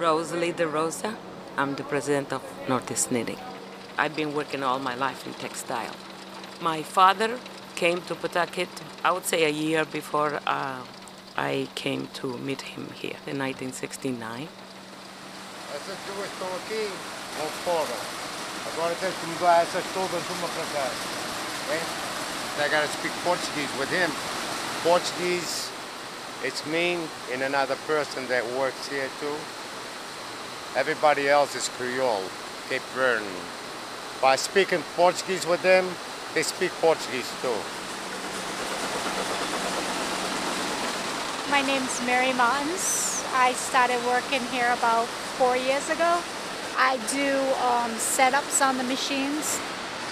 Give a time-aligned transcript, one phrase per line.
[0.00, 1.14] Rosalie De Rosa.
[1.58, 3.36] I'm the president of Northeast Knitting.
[3.98, 5.94] I've been working all my life in textile.
[6.62, 7.38] My father
[7.76, 8.70] came to Pawtucket,
[9.04, 10.80] I would say a year before uh,
[11.36, 14.48] I came to meet him here in 1969.
[15.74, 16.88] Essas duas estão aqui
[17.42, 17.98] ou fora.
[18.72, 20.88] Agora que mudar essas todas uma para cá.
[21.66, 22.64] Okay?
[22.64, 24.10] I gotta speak Portuguese with him.
[24.82, 25.70] Portuguese,
[26.42, 26.96] it's me
[27.34, 29.36] and another person that works here too.
[30.76, 32.22] Everybody else is Creole,
[32.68, 33.26] Cape Verdean.
[34.22, 35.84] By speaking Portuguese with them,
[36.32, 37.58] they speak Portuguese too.
[41.50, 43.24] My name's Mary Martins.
[43.34, 46.22] I started working here about four years ago.
[46.78, 47.34] I do
[47.66, 49.58] um, setups on the machines.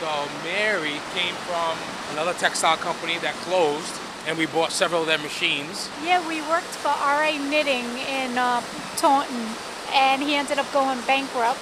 [0.01, 0.11] So
[0.43, 1.79] Mary came from
[2.15, 3.95] another textile company that closed,
[4.27, 5.89] and we bought several of their machines.
[6.05, 8.61] Yeah, we worked for RA Knitting in uh,
[8.97, 9.47] Taunton,
[9.93, 11.61] and he ended up going bankrupt.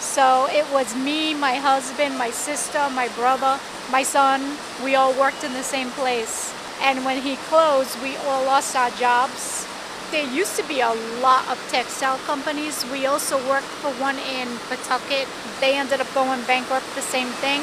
[0.00, 3.58] So it was me, my husband, my sister, my brother,
[3.90, 4.56] my son.
[4.84, 6.54] We all worked in the same place.
[6.80, 9.66] And when he closed, we all lost our jobs.
[10.10, 12.86] There used to be a lot of textile companies.
[12.90, 15.28] We also worked for one in Pawtucket.
[15.60, 17.60] They ended up going bankrupt, the same thing.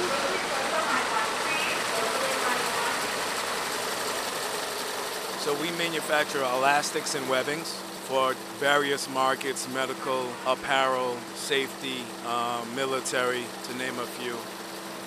[5.40, 13.76] So we manufacture elastics and webbings for various markets, medical, apparel, safety, uh, military, to
[13.78, 14.38] name a few.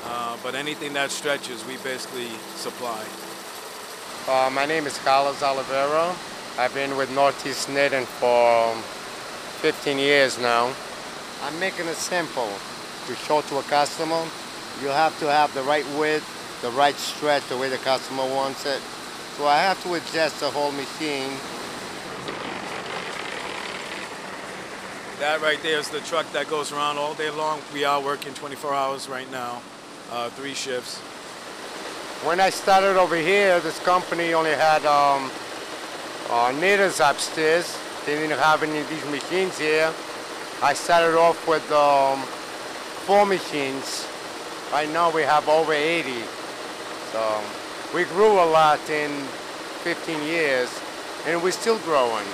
[0.05, 3.05] Uh, but anything that stretches, we basically supply.
[4.27, 6.13] Uh, my name is Carlos Oliveira.
[6.59, 8.75] I've been with Northeast Knitting for
[9.63, 10.75] 15 years now.
[11.45, 12.51] I'm making it simple
[13.07, 14.25] to show to a customer.
[14.83, 16.27] You have to have the right width,
[16.63, 18.83] the right stretch, the way the customer wants it.
[19.37, 21.31] So I have to adjust the whole machine.
[25.21, 27.61] That right there is the truck that goes around all day long.
[27.75, 29.61] We are working 24 hours right now,
[30.13, 30.99] uh, three shifts.
[32.25, 35.29] When I started over here, this company only had um,
[36.31, 37.77] uh, knitters upstairs.
[38.07, 39.93] They didn't have any of these machines here.
[40.63, 42.21] I started off with um,
[43.03, 44.07] four machines.
[44.71, 46.13] Right now we have over 80.
[47.11, 47.43] So
[47.93, 49.11] we grew a lot in
[49.83, 50.71] 15 years,
[51.27, 52.27] and we're still growing.